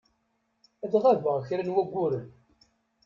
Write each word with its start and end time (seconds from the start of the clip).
Ad 0.83 0.93
ɣabeɣ 1.03 1.37
kra 1.47 1.63
n 1.63 1.73
wayyuren. 1.73 2.27